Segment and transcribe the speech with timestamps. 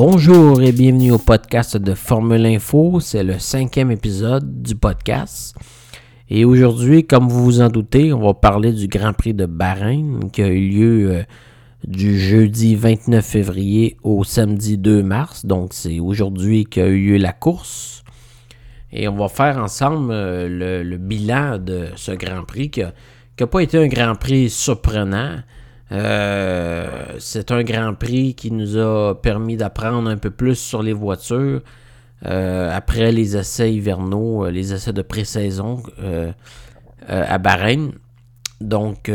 [0.00, 3.00] Bonjour et bienvenue au podcast de Formule Info.
[3.00, 5.56] C'est le cinquième épisode du podcast.
[6.28, 10.30] Et aujourd'hui, comme vous vous en doutez, on va parler du Grand Prix de Bahreïn
[10.32, 11.22] qui a eu lieu euh,
[11.84, 15.44] du jeudi 29 février au samedi 2 mars.
[15.44, 18.04] Donc c'est aujourd'hui qu'a eu lieu la course.
[18.92, 23.62] Et on va faire ensemble euh, le, bilan de ce Grand Prix qui n'a pas
[23.64, 25.38] été un Grand Prix surprenant.
[25.90, 30.92] Euh, c'est un Grand Prix qui nous a permis d'apprendre un peu plus sur les
[30.92, 31.62] voitures.
[32.26, 35.82] Euh, après les essais hivernaux, euh, les essais de pré-saison
[37.06, 37.92] à Bahreïn.
[38.60, 39.10] Donc,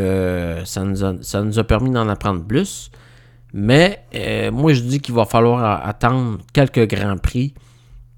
[0.66, 2.90] ça, nous a, ça, nous a, permis d'en apprendre plus.
[3.54, 4.04] Mais
[4.52, 7.54] moi, je dis qu'il va falloir attendre quelques Grands Prix,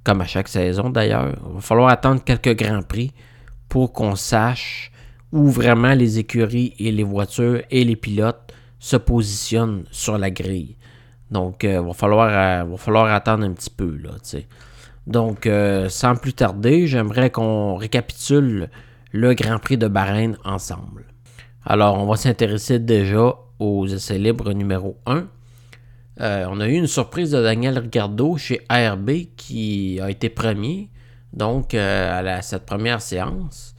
[0.04, 1.34] comme à chaque saison d'ailleurs.
[1.50, 3.12] Il va falloir attendre quelques Grands Prix
[3.68, 4.92] pour qu'on sache
[5.36, 10.78] où vraiment les écuries et les voitures et les pilotes se positionnent sur la grille.
[11.30, 14.00] Donc, il euh, va, falloir, euh, va falloir attendre un petit peu.
[15.08, 18.70] Donc, euh, sans plus tarder, j'aimerais qu'on récapitule
[19.12, 21.04] le Grand Prix de Bahreïn ensemble.
[21.66, 25.28] Alors, on va s'intéresser déjà aux essais libres numéro 1.
[26.20, 30.90] on a eu une surprise de Daniel Ricardo chez ARB qui a été premier,
[31.34, 33.75] donc à cette première séance.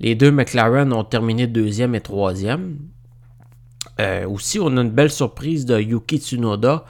[0.00, 2.78] Les deux McLaren ont terminé deuxième et troisième.
[4.00, 6.84] Euh, aussi, on a une belle surprise de Yuki Tsunoda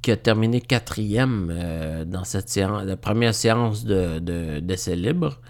[0.00, 5.40] qui a terminé quatrième euh, dans cette la première séance de, d'essai libre.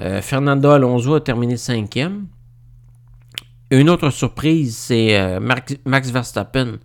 [0.00, 2.26] Euh, Fernando Alonso a terminé cinquième.
[3.70, 6.78] Une autre surprise, c'est Max Verstappen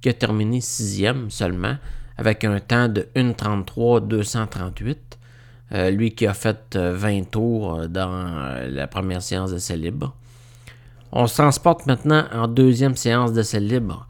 [0.00, 1.76] qui a terminé sixième seulement
[2.16, 5.18] avec un temps de 1.33 238.
[5.74, 10.14] Euh, lui qui a fait 20 euh, tours euh, dans la première séance d'essai libre.
[11.10, 14.06] On se transporte maintenant en deuxième séance d'essai libre.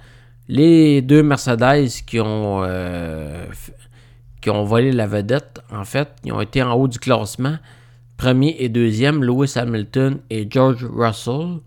[0.48, 2.64] Les deux Mercedes qui ont,
[4.40, 7.56] qui ont volé la vedette, en fait, ils ont été en haut du classement.
[8.16, 11.58] Premier et deuxième, Lewis Hamilton et George Russell.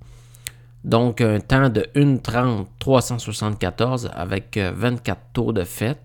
[0.84, 6.05] Donc un temps de 1.30 374 avec 24 tours de fête.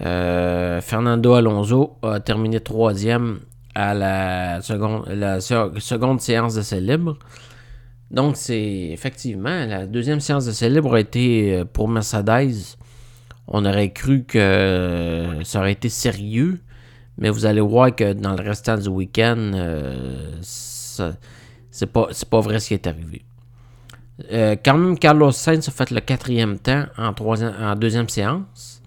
[0.00, 3.40] Euh, Fernando Alonso a terminé troisième
[3.74, 5.06] à la seconde,
[5.78, 7.18] seconde séance de libre.
[8.10, 12.76] Donc, c'est effectivement la deuxième séance de libre a été euh, pour Mercedes.
[13.46, 16.60] On aurait cru que ça aurait été sérieux,
[17.18, 22.60] mais vous allez voir que dans le restant du week-end, euh, c'est pas, pas vrai
[22.60, 23.22] ce qui est arrivé.
[24.64, 28.79] quand même, Carlos Sainz a fait le quatrième temps en deuxième séance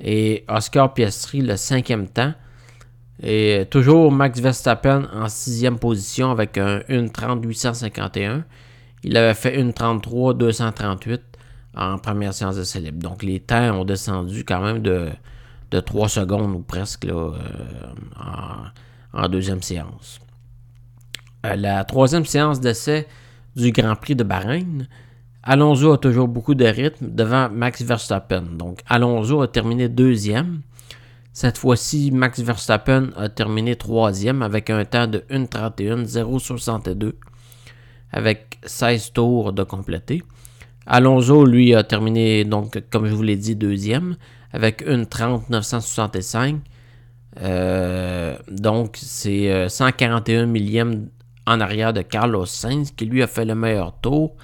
[0.00, 2.32] et Oscar Piastri le cinquième temps.
[3.22, 8.44] Et toujours Max Verstappen en sixième position avec un 1.30.851.
[9.02, 11.20] Il avait fait 1.33.238
[11.76, 12.98] en première séance de célèbre.
[12.98, 15.10] Donc les temps ont descendu quand même de,
[15.70, 17.32] de 3 secondes ou presque euh,
[19.12, 20.20] en, deuxième séance.
[21.46, 23.06] Euh, la troisième séance d'essai
[23.54, 24.86] du Grand Prix de Bahreïn
[25.42, 28.42] Alonso a toujours beaucoup de rythme devant Max Verstappen.
[28.42, 30.60] Donc Alonso a terminé deuxième.
[31.32, 37.14] Cette fois-ci, Max Verstappen a terminé troisième avec un temps de 1.31.062
[38.12, 40.22] avec 16 tours de complété.
[40.86, 44.16] Alonso, lui, a terminé, donc, comme je vous l'ai dit, deuxième
[44.52, 46.58] avec 1.30.965.
[47.40, 51.08] Euh, donc, c'est 141 euh, millième
[51.46, 54.34] en arrière de Carlos Sainz qui lui a fait le meilleur tour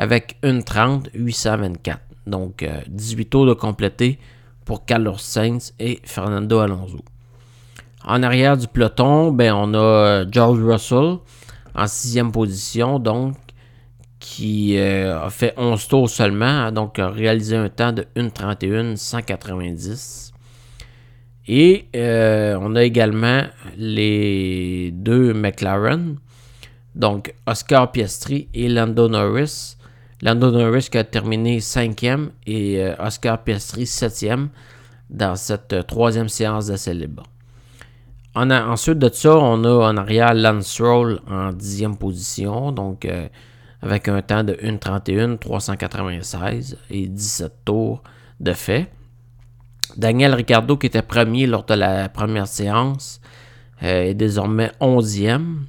[0.00, 2.00] avec une 30 824.
[2.26, 4.18] Donc 18 euh, tours de complété
[4.64, 7.00] pour Carlos Sainz et Fernando Alonso.
[8.04, 11.18] En arrière du peloton, ben, on a euh, George Russell
[11.74, 13.36] en sixième position, donc
[14.18, 20.32] qui euh, a fait 11 tours seulement, donc a réalisé un temps de 1.31 190.
[21.48, 23.42] Et on a également
[23.76, 26.16] les deux McLaren,
[26.94, 29.76] donc Oscar Piastri et Lando Norris,
[30.22, 34.50] Lando Norris qui a terminé cinquième et euh, Oscar Piastri septième
[35.08, 37.22] dans cette euh, troisième séance d'essai libre.
[38.34, 43.28] ensuite de ça, on a en arrière Lance Stroll en dixième position, donc euh,
[43.80, 48.02] avec un temps de 1.31, 396 et 17 tours
[48.40, 48.92] de fait.
[49.96, 53.22] Daniel Ricciardo, qui était premier lors de la première séance,
[53.80, 55.64] est désormais onzième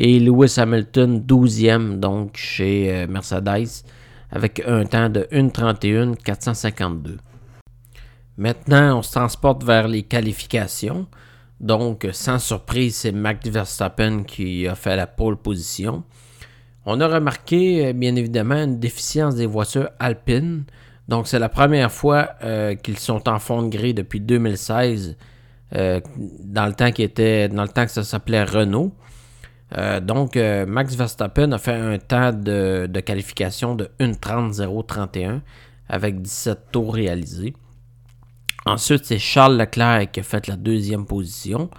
[0.00, 3.82] et Lewis Hamilton 12e donc chez euh, Mercedes
[4.30, 7.18] avec un temps de 1.31 452.
[8.36, 11.08] Maintenant, on se transporte vers les qualifications.
[11.58, 16.04] Donc, sans surprise, c'est Max Verstappen qui a fait la pole position.
[16.86, 20.64] On a remarqué, euh, bien évidemment, une déficience des voitures alpines.
[21.08, 25.16] Donc, c'est la première fois euh, qu'ils sont en fond de gré depuis 2016,
[25.74, 28.92] euh, dans le temps qui était, dans le temps que ça s'appelait Renault.
[29.76, 35.40] Euh, donc, Max Verstappen a fait un temps de, de qualification de 1.30.031
[35.88, 37.54] avec 17 tours réalisés.
[38.66, 41.70] Ensuite, c'est Charles Leclerc qui a fait la deuxième position.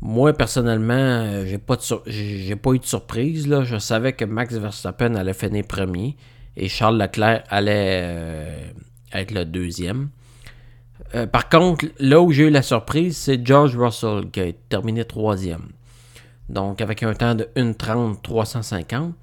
[0.00, 3.48] Moi, personnellement, j'ai pas, j'ai pas eu de surprise.
[3.48, 3.64] Là.
[3.64, 6.16] Je savais que Max Verstappen allait finir premier
[6.56, 8.70] et Charles Leclerc allait euh,
[9.12, 10.10] être le deuxième.
[11.14, 15.04] Euh, par contre, là où j'ai eu la surprise, c'est George Russell qui a terminé
[15.04, 15.68] troisième.
[16.48, 19.14] Donc, avec un temps de 1.30 350.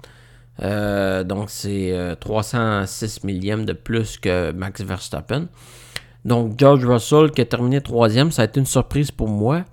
[0.62, 5.48] Euh, donc, c'est 306 millièmes de plus que Max Verstappen.
[6.24, 9.64] Donc, George Russell qui a terminé troisième, ça a été une surprise pour moi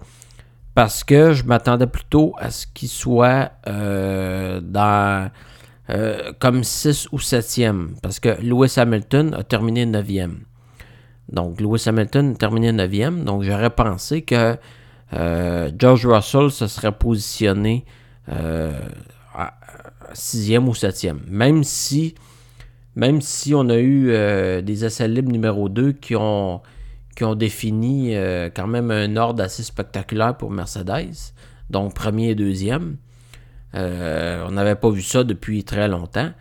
[0.76, 5.30] parce que je m'attendais plutôt à ce qu'il soit dans
[5.90, 10.36] euh, comme 6 ou 7e, parce que Lewis Hamilton a terminé 9e.
[11.30, 14.56] Donc, Lewis Hamilton a terminé 9e, donc j'aurais pensé que euh,
[15.78, 17.86] George Russell se serait positionné
[18.30, 18.72] euh,
[20.14, 21.18] 6e ou 7e.
[21.28, 22.16] Même si,
[22.96, 24.12] même si on a eu
[24.64, 26.62] des essais libres numéro 2 qui ont,
[27.36, 28.16] défini
[28.56, 31.34] quand même un ordre assez spectaculaire pour Mercedes,
[31.70, 32.98] donc premier et deuxième.
[33.76, 36.32] Euh, on n'avait pas vu ça depuis très longtemps.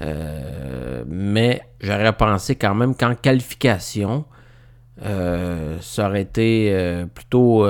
[0.00, 4.24] Euh, mais j'aurais pensé quand même qu'en qualification,
[5.02, 7.66] euh, ça aurait été plutôt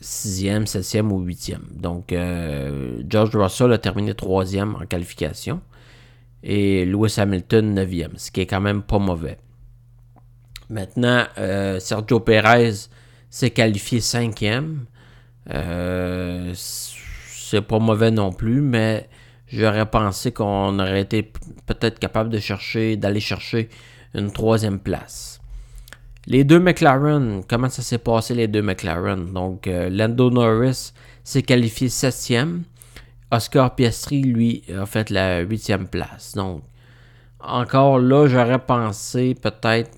[0.00, 1.58] 6e, 7e ou 8e.
[1.74, 2.14] Donc,
[3.08, 5.60] George Russell a terminé 3e en qualification
[6.42, 9.38] et Lewis Hamilton 9e, ce qui est quand même pas mauvais.
[10.68, 11.24] Maintenant,
[11.78, 12.88] Sergio Perez
[13.30, 14.78] s'est qualifié 5e.
[15.48, 19.08] Euh, c'est pas mauvais non plus, mais
[19.46, 21.32] j'aurais pensé qu'on aurait été
[21.66, 23.68] peut-être capable de chercher, d'aller chercher
[24.14, 25.40] une troisième place.
[26.26, 29.32] Les deux McLaren, comment ça s'est passé les deux McLaren?
[29.32, 30.92] Donc, euh, Lando Norris
[31.24, 32.64] s'est qualifié septième.
[33.30, 36.34] Oscar Piastri, lui, a fait la huitième place.
[36.34, 36.62] Donc,
[37.40, 39.96] encore là, j'aurais pensé peut-être,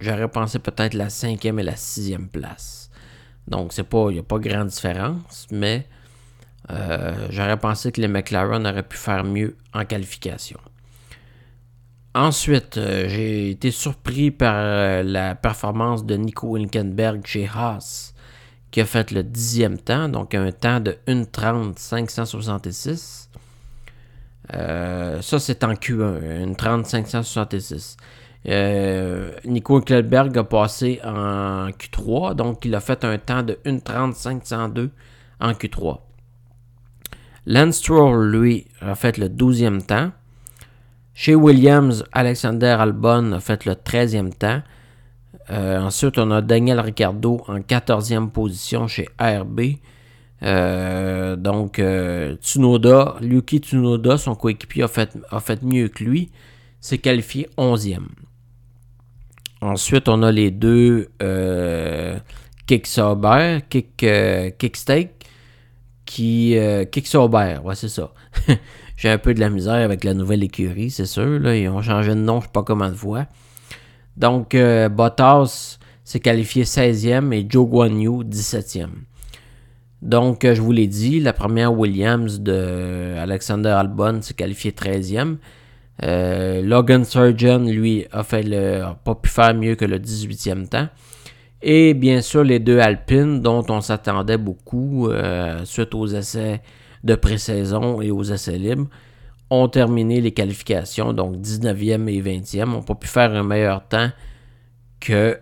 [0.00, 2.90] j'aurais pensé peut-être la cinquième et la sixième place.
[3.48, 5.86] Donc, c'est pas, il n'y a pas grande différence, mais
[6.70, 10.58] euh, j'aurais pensé que les McLaren auraient pu faire mieux en qualification.
[12.14, 18.14] Ensuite, euh, j'ai été surpris par euh, la performance de Nico Hülkenberg chez Haas,
[18.72, 23.30] qui a fait le dixième temps, donc un temps de 1.30 566.
[24.50, 27.96] ça, c'est en Q1, 1.30 566.
[28.48, 34.90] Euh, Nico Hülkenberg a passé en Q3, donc il a fait un temps de 1.30.502
[35.40, 35.98] en Q3.
[37.46, 40.12] Lance Stroll, lui, a fait le 12e temps.
[41.22, 44.62] Chez Williams, Alexander Albon a fait le 13e temps.
[45.50, 49.60] Euh, ensuite, on a Daniel Ricciardo en 14e position chez ARB.
[50.42, 51.78] Euh, donc,
[52.40, 54.88] Tsunoda, Yuki Tsunoda, son coéquipier, a
[55.40, 56.30] fait, mieux que lui.
[56.80, 57.98] S'est qualifié 11e.
[59.60, 62.18] Ensuite, on a les deux euh,
[62.66, 64.50] Kick Sauber, Kick, euh.
[66.18, 68.12] Euh, Kick ouais, c'est ça.
[69.00, 71.50] J'ai un peu de la misère avec la nouvelle écurie, c'est sûr.
[71.54, 73.24] Ils ont changé de nom, je ne sais pas comment de fois.
[74.18, 78.88] Donc, euh, Bottas s'est qualifié 16e et Joe Guan Yu 17e.
[80.02, 85.36] Donc, je vous l'ai dit, la première Williams de Alexander Albon s'est qualifié 13e.
[86.02, 90.88] Euh, Logan Surgeon, lui, a, pas pu faire mieux que le 18e temps.
[91.62, 96.60] Et bien sûr, les deux Alpines, dont on s'attendait beaucoup euh, suite aux essais
[97.04, 98.88] de pré-saison et aux essais libres,
[99.50, 104.10] ont terminé les qualifications, donc 19e et 20e, n'ont pas pu faire un meilleur temps
[105.00, 105.40] que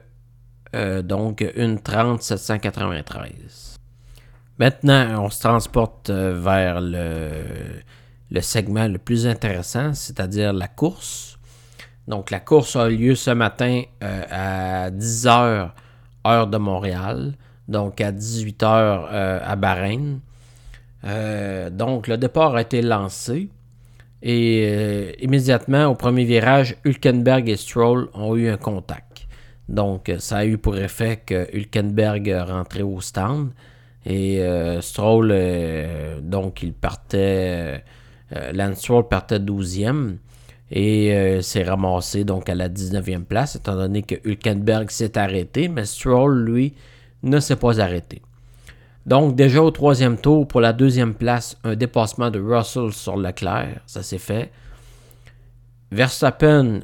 [0.75, 3.79] euh, donc une 30 793.
[4.59, 7.81] Maintenant, on se transporte vers le,
[8.41, 11.39] segment le plus intéressant, c'est-à-dire la course.
[12.09, 15.71] Donc la course a lieu ce matin euh, à 10h
[16.27, 17.35] heure de Montréal,
[17.69, 20.21] donc à 18h euh, à Bahreïn.
[21.05, 23.49] Euh, donc le départ a été lancé
[24.23, 29.29] et immédiatement au premier virage, Hülkenberg et Stroll ont eu un contact.
[29.69, 33.51] Donc ça a eu pour effet que Hülkenberg rentrait au stand
[34.07, 34.43] et
[34.81, 35.33] Stroll,
[36.23, 37.83] donc il partait
[38.37, 40.17] euh, Lance Stroll partait 12e
[40.71, 45.69] et euh, s'est ramassé donc à la 19e place, étant donné que Hülkenberg s'est arrêté,
[45.69, 46.75] mais Stroll, lui,
[47.23, 48.21] ne s'est pas arrêté.
[49.09, 53.81] Donc, déjà au troisième tour, pour la deuxième place, un dépassement de Russell sur Leclerc,
[53.87, 54.51] ça s'est fait.
[55.91, 56.81] Verstappen,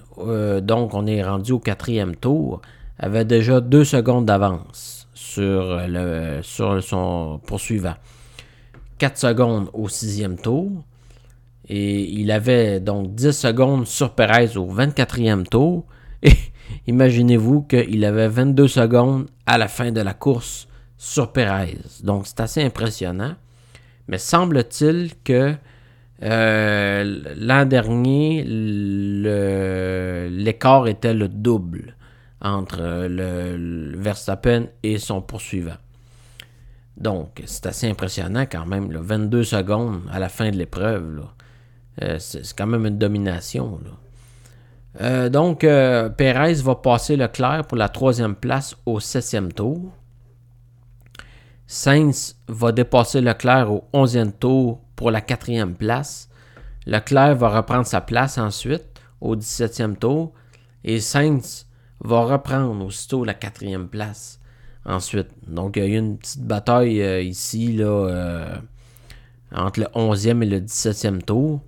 [0.62, 2.62] donc on est rendu au quatrième tour,
[2.98, 5.78] avait déjà deux secondes d'avance sur,
[6.80, 7.96] son poursuivant.
[8.96, 10.70] 4 secondes au sixième tour.
[11.68, 15.84] Et il avait donc 10 secondes sur Perez au 24e tour.
[16.22, 16.32] Et
[16.86, 20.68] imaginez-vous qu'il avait 22 secondes à la fin de la course
[21.04, 21.76] sur Perez.
[22.02, 23.34] Donc c'est assez impressionnant.
[24.08, 25.54] Mais semble-t-il que
[26.22, 28.42] euh, l'an dernier,
[30.30, 31.94] l'écart était le double
[32.40, 35.76] entre le, Verstappen et son poursuivant.
[36.96, 38.90] Donc, c'est assez impressionnant quand même.
[38.90, 41.22] 22 secondes à la fin de l'épreuve.
[42.02, 43.78] Euh, c'est quand même une domination.
[45.00, 49.92] Euh, donc, Perez va passer Leclerc pour la troisième place au septième tour.
[51.74, 56.28] Sainz va dépasser Leclerc au onzième tour pour la quatrième place.
[56.86, 58.84] Leclerc va reprendre sa place ensuite
[59.20, 60.32] au 17e tour.
[60.84, 61.66] Et Sainz
[61.98, 64.38] va reprendre aussitôt la quatrième place
[64.84, 65.26] ensuite.
[65.48, 68.60] Donc, il y a eu une petite bataille ici là,
[69.50, 71.60] entre le 11e et le 17e tour.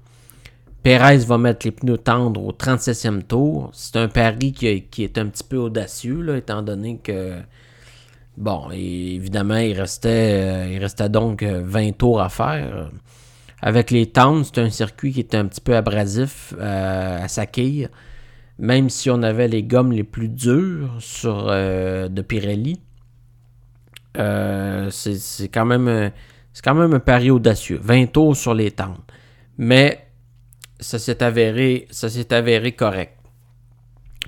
[0.84, 3.70] Perez va mettre les pneus tendres au 37e tour.
[3.72, 7.40] C'est un pari qui, est un petit peu audacieux, là, étant donné que,
[8.36, 12.90] bon, évidemment, il restait, euh, il restait donc 20 euh, tours à faire.
[13.62, 17.46] Avec les tendres, c'est un circuit qui est un petit peu abrasif euh, à sa
[17.46, 17.88] quille.
[18.58, 22.80] Même si on avait les gommes les plus dures de Pirelli,
[24.14, 27.78] c'est quand, même, même un pari audacieux.
[27.82, 29.04] 20 tours sur les tendres.
[29.58, 30.06] Mais
[30.80, 33.18] ça s'est avéré, ça s'est avéré correct.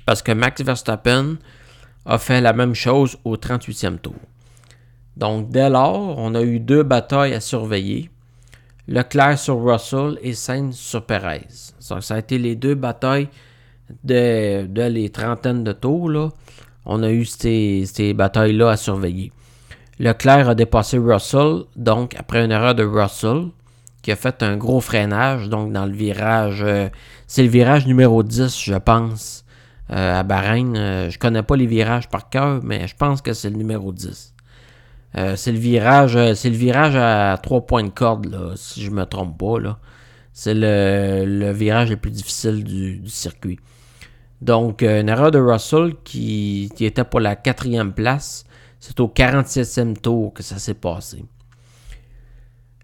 [0.05, 1.37] Parce que Max Verstappen
[2.05, 4.15] a fait la même chose au 38e tour.
[5.17, 8.09] Donc, dès lors, on a eu deux batailles à surveiller.
[8.87, 11.45] Leclerc sur Russell et Sainz sur Perez.
[11.79, 13.27] Ça, a été les deux batailles
[14.03, 16.31] de, les trentaines de tours.
[16.85, 19.31] On a eu ces, batailles-là à surveiller.
[19.99, 23.49] Leclerc a dépassé Russell, donc après une erreur de Russell,
[24.01, 26.63] qui a fait un gros freinage, donc dans le virage.
[26.63, 26.87] Euh,
[27.27, 29.45] c'est le virage numéro 10, je pense,
[29.89, 30.75] à Bahreïn.
[30.75, 33.91] Euh, je connais pas les virages par cœur, mais je pense que c'est le numéro
[33.91, 34.33] 10.
[35.35, 39.37] c'est le virage c'est le virage à trois points de corde, si je me trompe
[39.37, 39.79] pas.
[40.33, 43.59] C'est le, virage le plus difficile du, circuit.
[44.41, 48.45] Donc, une erreur de Russell qui, qui était pour la quatrième place.
[48.79, 51.25] C'est au 47e tour que ça s'est passé.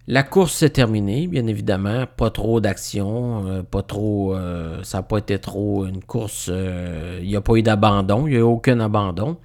[0.07, 2.05] La course s'est terminée, bien évidemment.
[2.05, 4.35] Pas trop d'action, euh, pas trop.
[4.35, 6.49] Euh, ça n'a pas été trop une course.
[6.51, 9.37] Euh, il n'y a pas eu d'abandon, il n'y a eu aucun abandon.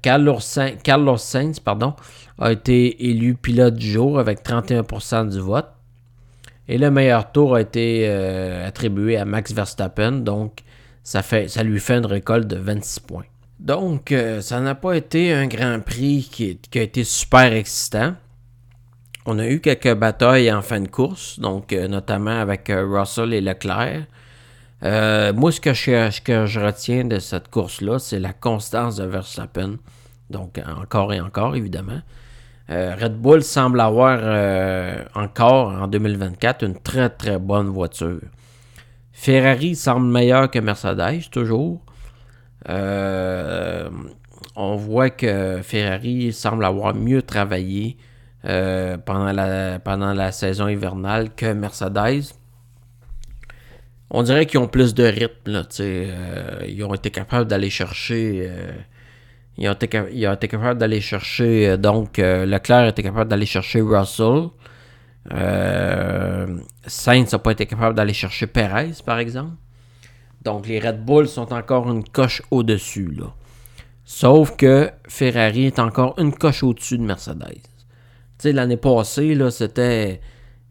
[0.00, 1.94] Carlos, Sainz, pardon,
[2.38, 5.66] a été élu pilote du jour avec 31% du vote.
[6.68, 10.60] Et le meilleur tour a été attribué à Max Verstappen, donc
[11.02, 11.20] ça
[11.64, 13.24] lui fait une récolte de 26 points.
[13.58, 18.14] Donc, ça n'a pas été un Grand Prix qui, qui a été super excitant.
[19.24, 23.32] On a eu quelques batailles en fin de course, donc euh, notamment avec euh, Russell
[23.32, 24.06] et Leclerc.
[24.82, 29.04] Euh, moi, ce que, je, que je retiens de cette course-là, c'est la constance de
[29.04, 29.76] Verstappen.
[30.28, 32.00] Donc, encore et encore, évidemment.
[32.68, 34.18] Red Bull semble avoir
[35.14, 38.20] encore en 2024 une très très bonne voiture.
[39.12, 41.82] Ferrari semble meilleur que Mercedes, toujours.
[44.56, 47.98] on voit que Ferrari semble avoir mieux travaillé
[48.44, 52.34] euh, pendant, la, pendant la saison hivernale que Mercedes.
[54.10, 55.52] On dirait qu'ils ont plus de rythme.
[55.52, 58.48] Là, euh, ils ont été capables d'aller chercher.
[58.48, 58.72] Euh,
[59.58, 61.78] ils, ont été, capables d'aller chercher.
[61.78, 64.48] donc, Leclerc était capable d'aller chercher Russell.
[66.86, 69.54] Sainz n'a pas été capable d'aller chercher Perez, par exemple.
[70.42, 73.20] Donc, les Red Bull sont encore une coche au-dessus.
[74.04, 77.71] Sauf que Ferrari est encore une coche au-dessus de Mercedes
[78.44, 80.20] l'année passée, c'était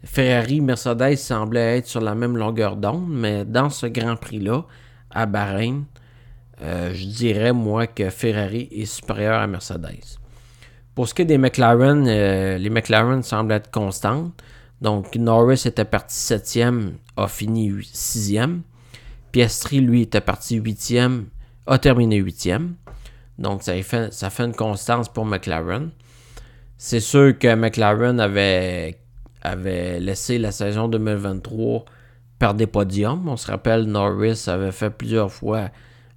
[0.03, 4.65] Ferrari, Mercedes semblaient être sur la même longueur d'onde, mais dans ce Grand Prix-là,
[5.11, 5.85] à Bahreïn,
[6.63, 10.17] euh, je dirais, moi, que Ferrari est supérieur à Mercedes.
[10.95, 14.33] Pour ce qui est des McLaren, euh, les McLaren semblent être constantes.
[14.81, 18.61] Donc, Norris était parti 7e, a fini 6e.
[19.31, 21.25] Piastri, lui, était parti 8e,
[21.67, 22.73] a terminé 8e.
[23.37, 25.91] Donc, ça fait une constance pour McLaren.
[26.83, 28.97] C'est sûr que McLaren avait,
[29.43, 31.85] avait laissé la saison 2023
[32.39, 33.29] par des podiums.
[33.29, 35.69] On se rappelle, Norris avait fait plusieurs fois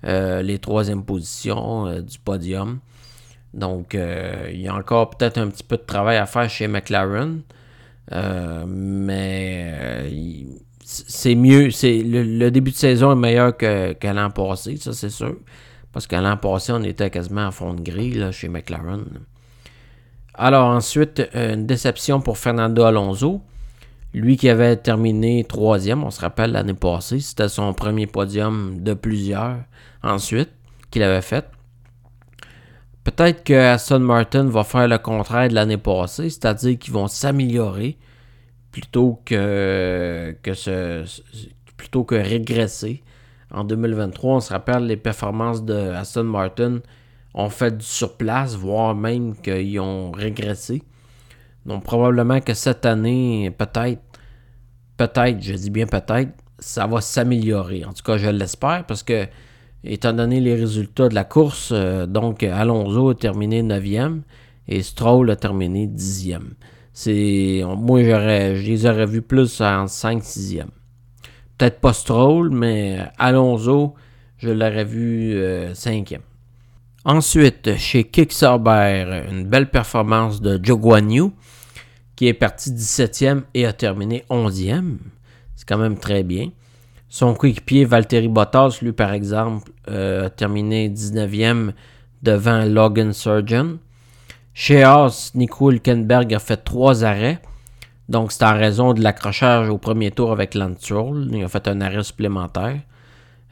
[0.04, 2.78] euh, les troisièmes positions euh, du podium.
[3.52, 6.66] Donc, euh, il y a encore peut-être un petit peu de travail à faire chez
[6.66, 7.42] McLaren.
[8.66, 9.70] mais
[10.82, 11.68] c'est mieux.
[11.82, 15.36] Le, début de saison est meilleur que, l'an passé, ça c'est sûr.
[15.92, 19.04] Parce que l'an passé, on était quasiment à fond de là, chez McLaren.
[20.34, 23.40] Alors ensuite, une déception pour Fernando Alonso.
[24.12, 28.94] Lui qui avait terminé troisième, on se rappelle l'année passée, c'était son premier podium de
[28.94, 29.56] plusieurs
[30.04, 30.50] ensuite
[30.90, 31.44] qu'il avait fait.
[33.02, 37.98] Peut-être que Aston Martin va faire le contraire de l'année passée, c'est-à-dire qu'ils vont s'améliorer
[38.70, 40.34] plutôt que,
[42.12, 43.02] régresser.
[43.50, 46.80] En 2023, on se rappelle les performances de Aston Martin
[47.34, 50.82] ont fait du surplace, voire même qu'ils ont régressé.
[51.66, 54.02] Donc probablement que cette année, peut-être,
[54.96, 57.84] peut-être, je dis bien peut-être, ça va s'améliorer.
[57.84, 59.26] En tout cas, je l'espère parce que,
[59.82, 64.20] étant donné les résultats de la course, euh, donc Alonso a terminé 9e
[64.68, 66.52] et Stroll a terminé 10e.
[66.92, 70.66] C'est, moi, je les aurais vus plus en 5-6e.
[71.58, 73.94] Peut-être pas Stroll, mais Alonso,
[74.38, 75.34] je l'aurais vu
[75.72, 76.20] 5e.
[77.06, 81.32] Ensuite, chez Kicksauber, une belle performance de Joe Guanyu,
[82.16, 84.96] qui est parti 17e et a terminé 11e.
[85.54, 86.48] C'est quand même très bien.
[87.10, 91.72] Son coéquipier Valtteri Bottas, lui par exemple, euh, a terminé 19e
[92.22, 93.78] devant Logan Surgeon.
[94.54, 97.38] Chez Haas, Nico Hülkenberg a fait trois arrêts.
[98.08, 101.82] Donc, c'est en raison de l'accrochage au premier tour avec Lance Il a fait un
[101.82, 102.80] arrêt supplémentaire.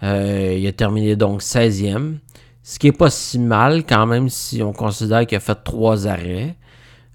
[0.03, 2.15] Euh, il a terminé donc 16e.
[2.63, 6.07] Ce qui n'est pas si mal quand même si on considère qu'il a fait trois
[6.07, 6.57] arrêts.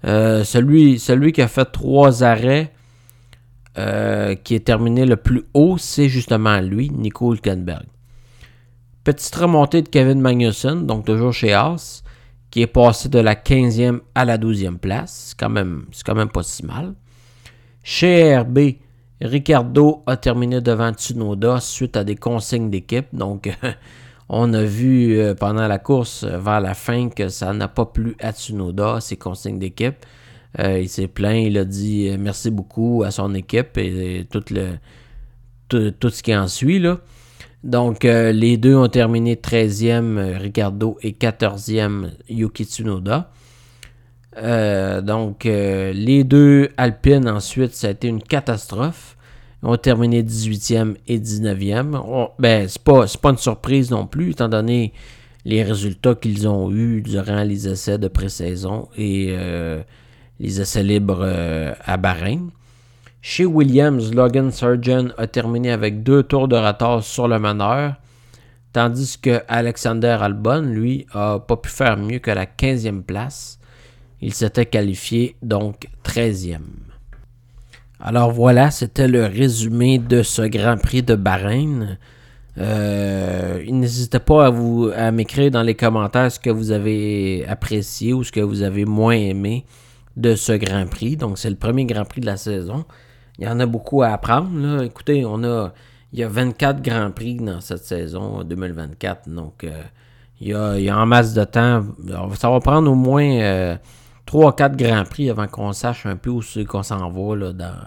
[0.04, 2.72] Euh, celui, celui qui a fait trois arrêts,
[3.78, 7.86] euh, qui est terminé le plus haut, c'est justement lui, Nico Hülkenberg.
[9.04, 12.02] Petite remontée de Kevin Magnussen, donc toujours chez Haas
[12.50, 15.28] qui est passé de la 15e à la 12e place.
[15.28, 16.94] C'est quand même, quand même pas si mal.
[17.82, 18.58] Chez RB,
[19.20, 23.06] Ricardo a terminé devant Tsunoda suite à des consignes d'équipe.
[23.12, 23.50] Donc,
[24.28, 28.16] on a vu euh, pendant la course vers la fin que ça n'a pas plu
[28.20, 30.04] à Tsunoda, ses consignes d'équipe.
[30.58, 34.42] Euh, il s'est plaint, il a dit euh, merci beaucoup à son équipe et, tout,
[36.10, 36.82] ce qui en suit.
[37.64, 43.30] Donc, euh, les deux ont terminé 13e, euh, Ricardo, et 14e, Yuki Tsunoda.
[44.36, 49.16] Euh, donc, les deux Alpines, ensuite, ça a été une catastrophe.
[49.62, 52.30] Ont terminé 18e et 19e.
[52.38, 54.92] ben, c'est pas, pas une surprise non plus, étant donné
[55.44, 59.36] les résultats qu'ils ont eus durant les essais de pré-saison et
[60.38, 61.26] les essais libres
[61.84, 62.50] à Bahreïn.
[63.20, 67.94] Chez Williams, Logan Surgeon a terminé avec deux tours de retard sur le meneur,
[68.72, 73.58] tandis que Alexander Albon, lui, a pas pu faire mieux que la 15e place.
[74.20, 76.87] Il s'était qualifié donc 13e.
[78.00, 81.98] Alors voilà, c'était le résumé de ce Grand Prix de Bahreïn.
[82.58, 84.52] Euh, n'hésitez pas à
[84.96, 88.84] à m'écrire dans les commentaires ce que vous avez apprécié ou ce que vous avez
[88.84, 89.64] moins aimé
[90.16, 91.16] de ce Grand Prix.
[91.16, 92.84] Donc c'est le premier Grand Prix de la saison
[93.38, 94.82] il y en a beaucoup à apprendre.
[94.82, 95.72] Écoutez, on a,
[96.12, 99.28] il y a 24 Grands Prix dans cette saison 2024.
[99.28, 99.82] Donc, euh,
[100.40, 100.54] il, y
[100.88, 101.84] a, en masse de temps.
[102.34, 103.76] Ça va prendre au moins euh,
[104.28, 107.54] 3 4 Grands Prix avant qu'on sache un peu où c'est qu'on s'en va là,
[107.54, 107.80] dans,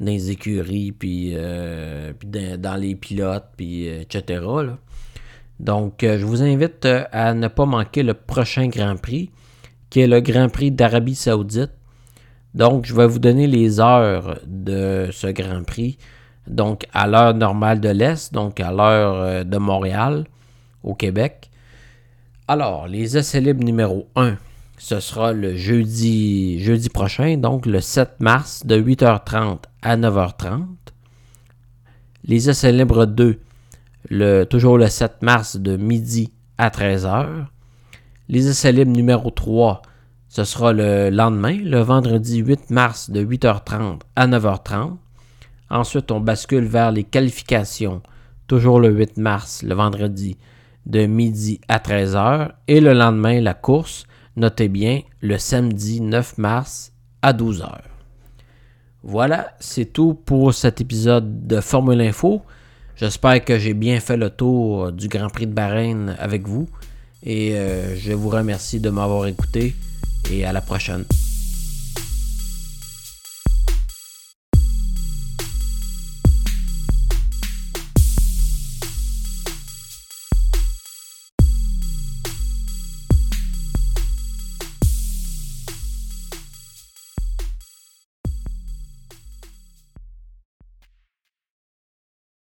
[0.00, 4.42] les écuries, puis, euh, dans, les pilotes, puis, etc.
[5.60, 9.30] Donc, je vous invite à ne pas manquer le prochain Grand Prix,
[9.90, 11.72] qui est le Grand Prix d'Arabie Saoudite.
[12.54, 15.98] Donc, je vais vous donner les heures de ce Grand Prix.
[16.46, 20.24] Donc, à l'heure normale de l'Est, donc à l'heure euh, de Montréal,
[20.82, 21.50] au Québec.
[22.48, 24.38] Alors, les essais libres numéro 1,
[24.82, 26.60] ce sera le jeudi,
[26.92, 30.66] prochain, donc le 7 mars, de 8h30 à 9h30.
[32.24, 33.38] Les essais libres 2,
[34.10, 37.28] le, toujours le 7 mars, de midi à 13h.
[38.28, 39.82] Les essais libres numéro 3,
[40.28, 44.96] ce sera le lendemain, le vendredi 8 mars de 8h30 à 9h30.
[45.70, 48.02] Ensuite, on bascule vers les qualifications,
[48.48, 50.38] toujours le 8 mars, le vendredi,
[50.86, 52.50] de midi à 13h.
[52.66, 56.92] Et le lendemain, la course, notez bien, le samedi 9 mars
[57.22, 57.70] à 12h.
[59.02, 62.42] Voilà, c'est tout pour cet épisode de Formule Info.
[62.96, 66.68] J'espère que j'ai bien fait le tour du Grand Prix de Bahreïn avec vous.
[67.24, 69.74] Et euh, je vous remercie de m'avoir écouté
[70.30, 71.04] et à la prochaine.